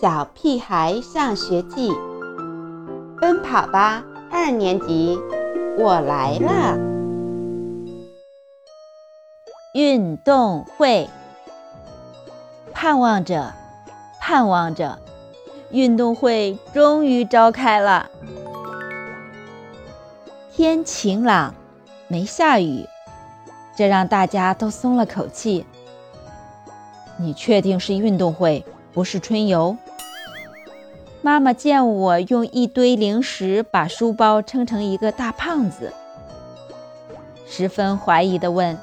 [0.00, 1.90] 小屁孩上学记》，
[3.20, 5.18] 奔跑吧二年级，
[5.76, 6.78] 我来了！
[9.74, 11.10] 运动会，
[12.72, 13.52] 盼望着，
[14.20, 15.00] 盼望着，
[15.72, 18.08] 运动会终于召开了。
[20.52, 21.52] 天晴朗，
[22.06, 22.86] 没下雨，
[23.76, 25.66] 这让大家都松了口气。
[27.16, 29.76] 你确定是运动会，不是春游？
[31.20, 35.92] 妈妈见我用一堆零食把书包撑成一个大胖子，
[37.46, 38.78] 十分怀疑地问：“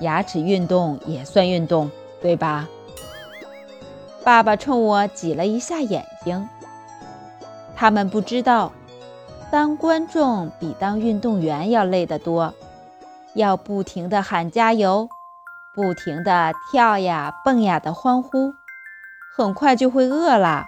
[0.00, 1.90] 牙齿运动也算运动，
[2.22, 2.68] 对吧？”
[4.22, 6.48] 爸爸冲我挤了一下眼睛。
[7.74, 8.72] 他们不知道，
[9.50, 12.54] 当观众比当运动员要累得多，
[13.34, 15.08] 要不停地喊加油，
[15.74, 18.54] 不停地跳呀蹦呀的欢呼。
[19.32, 20.66] 很快就会饿了，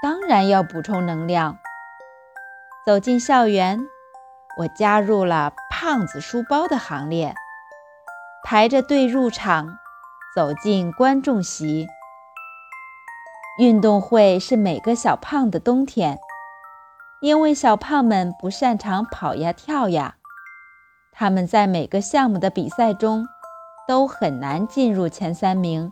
[0.00, 1.58] 当然要补充能量。
[2.86, 3.80] 走进校园，
[4.58, 7.34] 我加入了胖子书包的行列，
[8.44, 9.78] 排着队入场，
[10.34, 11.88] 走进观众席。
[13.58, 16.18] 运动会是每个小胖的冬天，
[17.20, 20.14] 因为小胖们不擅长跑呀跳呀，
[21.10, 23.26] 他们在每个项目的比赛中
[23.88, 25.90] 都很难进入前三名。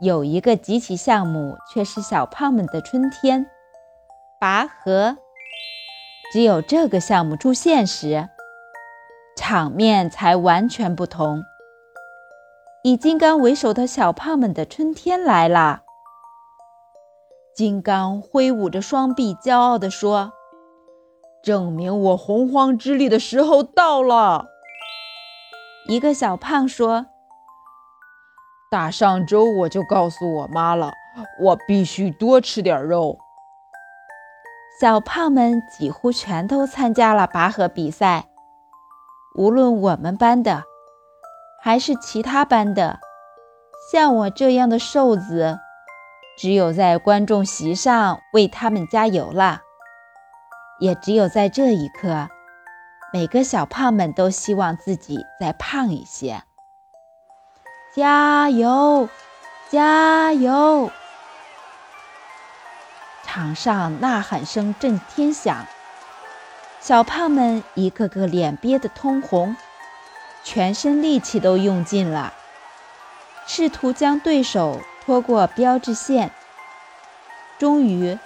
[0.00, 3.44] 有一个集体项目，却是小胖们的春天——
[4.40, 5.18] 拔河。
[6.32, 8.30] 只有这个项目出现时，
[9.36, 11.42] 场面才完全不同。
[12.82, 15.82] 以金刚为首的小胖们的春天来了。
[17.54, 20.32] 金刚挥舞着双臂，骄傲地说
[21.44, 24.46] ：“证明我洪荒之力的时候到了。”
[25.86, 27.04] 一个小胖说。
[28.70, 30.92] 大上周我就告诉我妈了，
[31.40, 33.18] 我必须多吃点肉。
[34.80, 38.28] 小胖们几乎全都参加了拔河比赛，
[39.34, 40.62] 无论我们班的
[41.60, 43.00] 还是其他班的，
[43.90, 45.58] 像我这样的瘦子，
[46.38, 49.62] 只有在观众席上为他们加油了。
[50.78, 52.28] 也只有在这一刻，
[53.12, 56.44] 每个小胖们都希望自己再胖一些。
[58.00, 59.10] 加油！
[59.68, 60.90] 加油！
[63.22, 65.66] 场上呐喊声震天响，
[66.80, 69.54] 小胖们一个个脸憋得通红，
[70.42, 72.32] 全身力气都用尽了，
[73.46, 76.30] 试图将对手拖过标志线。
[77.58, 78.18] 终于，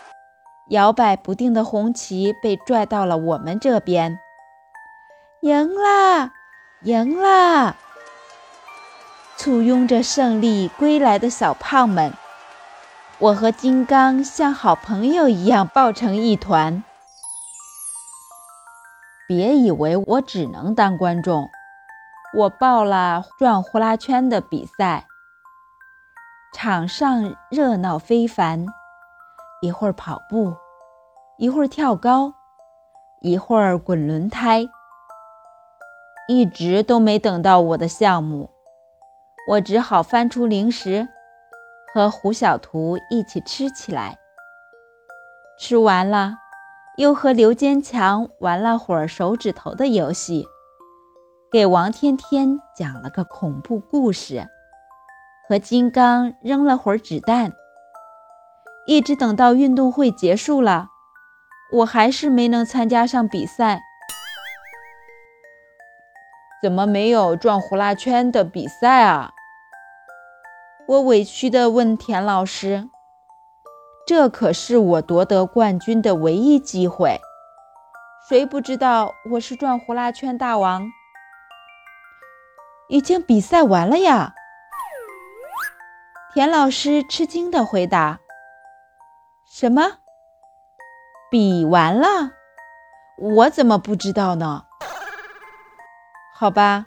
[0.68, 4.20] 摇摆不定的红旗被拽到了我们这边，
[5.41, 6.30] 赢啦！
[6.82, 7.74] 赢啦！
[9.37, 12.12] 簇拥着胜利归来的小胖们，
[13.19, 16.83] 我和金刚像好朋友一样抱成一团。
[19.27, 21.49] 别以为我只能当观众，
[22.34, 25.06] 我报了转呼啦圈的比赛。
[26.55, 28.66] 场上热闹非凡，
[29.61, 30.55] 一会儿跑步，
[31.37, 32.33] 一会儿跳高，
[33.21, 34.69] 一会儿滚轮胎，
[36.28, 38.53] 一直都没等到我的项目。
[39.47, 41.06] 我只好翻出零食，
[41.93, 44.19] 和胡小图一起吃起来。
[45.59, 46.37] 吃完了，
[46.97, 50.47] 又和刘坚强玩了会儿手指头的游戏，
[51.53, 54.49] 给王天天讲了个恐怖故事，
[55.47, 57.53] 和金刚扔了会儿子弹。
[58.87, 60.88] 一直等到运动会结束了，
[61.71, 63.83] 我还是没能参加上比赛。
[66.62, 69.34] 怎么没有转呼啦圈的比赛啊？
[70.87, 72.91] 我委屈地问田老师
[74.06, 77.21] ：“这可是我夺得冠军的唯一机会，
[78.28, 80.87] 谁不知道我是转呼啦圈大王？”
[82.89, 84.34] 已经比赛完了呀！
[86.34, 88.21] 田老师吃惊地回答
[89.51, 90.01] ：“什么？
[91.30, 92.33] 比完了？
[93.16, 94.66] 我怎么不知道呢？”
[96.37, 96.84] 好吧，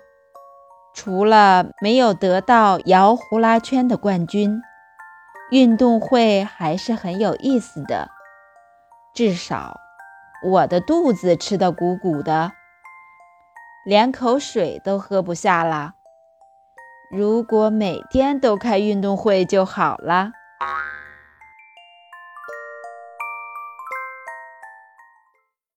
[1.00, 4.60] 除了没有得到摇呼啦圈的冠军，
[5.52, 8.10] 运动会还是很有意思的。
[9.14, 9.80] 至少
[10.44, 12.52] 我的肚子吃得鼓鼓的，
[13.86, 15.94] 连口水都喝不下了。
[17.12, 20.32] 如果每天都开运动会就好了。